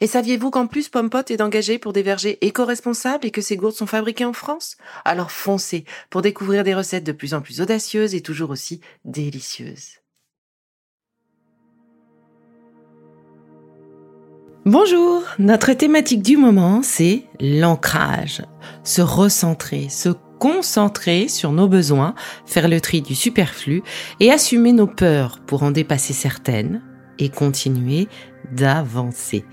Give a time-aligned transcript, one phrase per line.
[0.00, 3.74] Et saviez-vous qu'en plus Pompot est engagé pour des vergers éco-responsables et que ces gourdes
[3.74, 4.76] sont fabriquées en France?
[5.04, 9.98] Alors foncez pour découvrir des recettes de plus en plus audacieuses et toujours aussi délicieuses.
[14.64, 18.42] Bonjour, notre thématique du moment, c'est l'ancrage.
[18.84, 23.82] Se recentrer, se concentrer sur nos besoins, faire le tri du superflu
[24.20, 26.82] et assumer nos peurs pour en dépasser certaines
[27.18, 28.08] et continuer
[28.52, 29.44] d'avancer.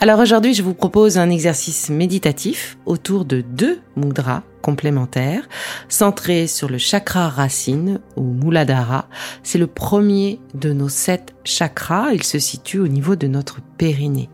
[0.00, 5.48] Alors aujourd'hui, je vous propose un exercice méditatif autour de deux mudras complémentaires,
[5.88, 9.08] centrés sur le chakra racine ou Muladhara.
[9.42, 12.12] C'est le premier de nos sept chakras.
[12.12, 14.30] Il se situe au niveau de notre périnée.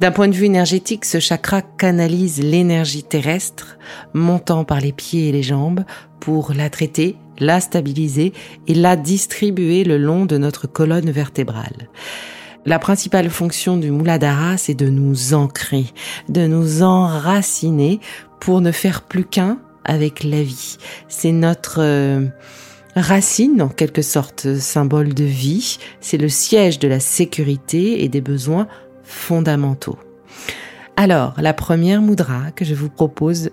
[0.00, 3.78] D'un point de vue énergétique, ce chakra canalise l'énergie terrestre
[4.14, 5.84] montant par les pieds et les jambes
[6.20, 8.32] pour la traiter, la stabiliser
[8.66, 11.88] et la distribuer le long de notre colonne vertébrale.
[12.68, 15.86] La principale fonction du Muladhara, c'est de nous ancrer,
[16.28, 17.98] de nous enraciner
[18.40, 20.76] pour ne faire plus qu'un avec la vie.
[21.08, 22.26] C'est notre euh,
[22.94, 25.78] racine, en quelque sorte, symbole de vie.
[26.02, 28.68] C'est le siège de la sécurité et des besoins
[29.02, 29.98] fondamentaux.
[30.96, 33.48] Alors, la première mudra que je vous propose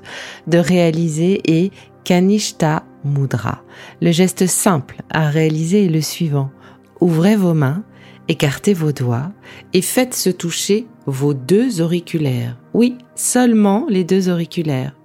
[0.48, 1.72] de réaliser est
[2.04, 3.64] Kanishta Mudra.
[4.02, 6.52] Le geste simple à réaliser est le suivant.
[7.00, 7.86] Ouvrez vos mains,
[8.28, 9.32] écartez vos doigts
[9.74, 12.58] et faites se toucher vos deux auriculaires.
[12.74, 14.96] Oui, seulement les deux auriculaires.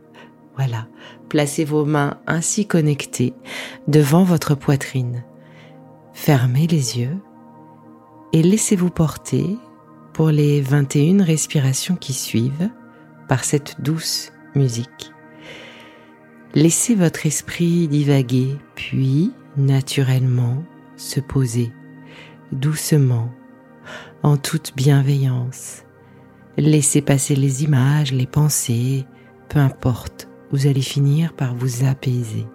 [0.57, 0.87] Voilà.
[1.29, 3.35] Placez vos mains ainsi connectées
[3.87, 5.25] devant votre poitrine.
[6.13, 7.17] Fermez les yeux
[8.33, 9.57] et laissez-vous porter
[10.13, 12.71] pour les 21 respirations qui suivent
[13.29, 15.13] par cette douce musique.
[16.55, 20.65] Laissez votre esprit divaguer, puis naturellement
[20.97, 21.71] se poser,
[22.53, 23.31] doucement,
[24.23, 25.85] en toute bienveillance.
[26.57, 29.07] Laissez passer les images, les pensées,
[29.49, 32.47] peu importe, vous allez finir par vous apaiser.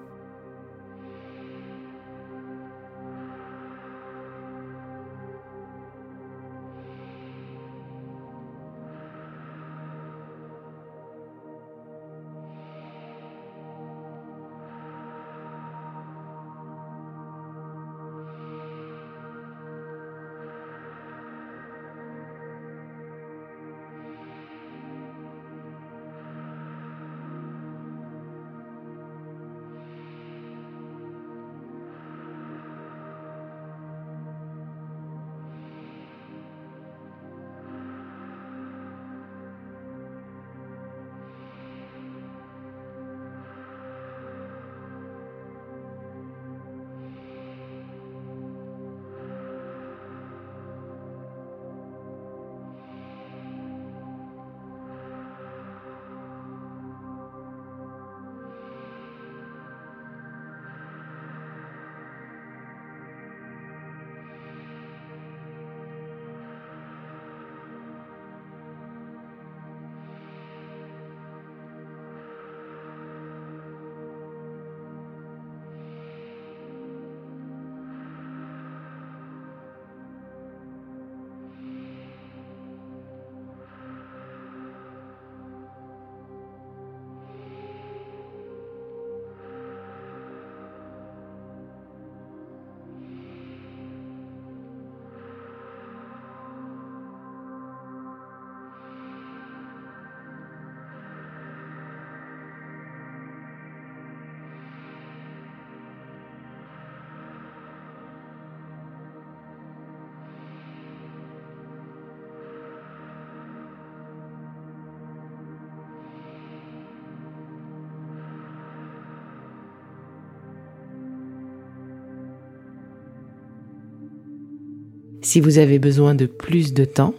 [125.26, 127.16] Si vous avez besoin de plus de temps,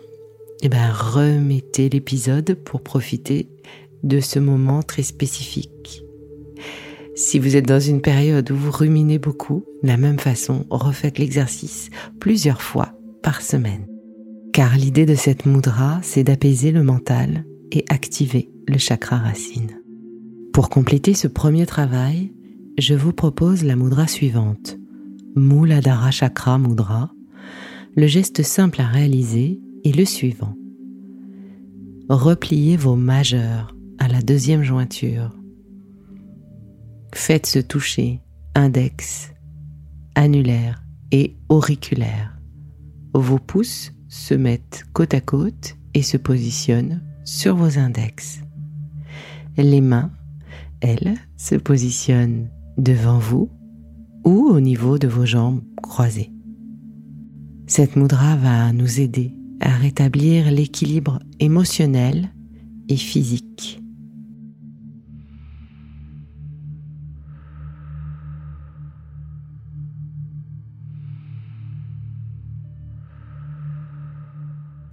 [0.62, 3.49] eh ben, remettez l'épisode pour profiter
[4.05, 6.05] de ce moment très spécifique.
[7.17, 11.19] Si vous êtes dans une période où vous ruminez beaucoup, de la même façon, refaites
[11.19, 12.93] l'exercice plusieurs fois
[13.25, 13.88] par semaine.
[14.52, 19.81] Car l'idée de cette mudra, c'est d'apaiser le mental et activer le chakra racine.
[20.52, 22.32] Pour compléter ce premier travail,
[22.79, 24.79] je vous propose la mudra suivante,
[25.35, 27.11] Muladhara Chakra Mudra.
[27.99, 30.55] Le geste simple à réaliser est le suivant.
[32.11, 35.35] Repliez vos majeurs à la deuxième jointure.
[37.15, 38.21] Faites se toucher
[38.55, 39.33] index,
[40.15, 42.39] annulaire et auriculaire.
[43.15, 48.43] Vos pouces se mettent côte à côte et se positionnent sur vos index.
[49.57, 50.11] Les mains,
[50.83, 53.49] elles, se positionnent devant vous
[54.23, 56.36] ou au niveau de vos jambes croisées.
[57.69, 62.31] Cette mudra va nous aider à rétablir l'équilibre émotionnel
[62.89, 63.83] et physique.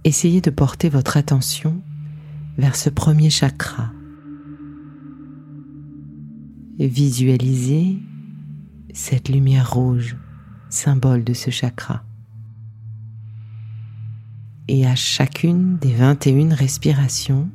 [0.02, 1.80] Essayez de porter votre attention
[2.58, 3.92] vers ce premier chakra.
[6.78, 7.98] Visualisez
[8.92, 10.16] cette lumière rouge,
[10.68, 12.02] symbole de ce chakra.
[14.68, 17.50] Et à chacune des 21 respirations,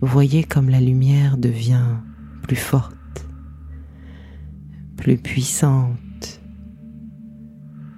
[0.00, 1.98] voyez comme la lumière devient
[2.42, 3.26] plus forte,
[4.96, 6.40] plus puissante,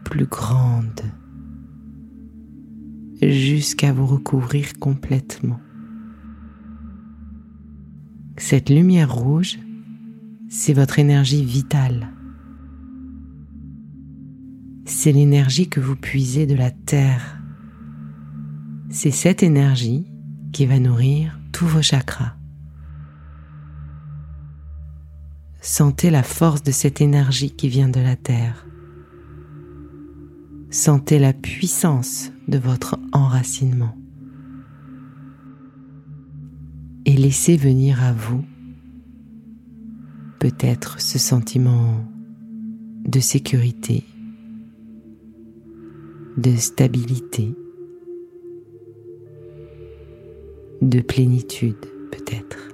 [0.05, 1.01] plus grande,
[3.23, 5.61] jusqu'à vous recouvrir complètement.
[8.37, 9.59] Cette lumière rouge
[10.57, 12.11] c'est votre énergie vitale.
[14.85, 17.43] C'est l'énergie que vous puisez de la terre.
[18.97, 20.07] C'est cette énergie
[20.53, 22.37] qui va nourrir tous vos chakras.
[25.61, 28.65] Sentez la force de cette énergie qui vient de la terre.
[30.71, 33.99] Sentez la puissance de votre enracinement.
[37.05, 38.45] Et laissez venir à vous
[40.39, 42.09] peut-être ce sentiment
[43.07, 44.05] de sécurité,
[46.37, 47.57] de stabilité,
[50.89, 51.77] de plénitude
[52.11, 52.74] peut-être.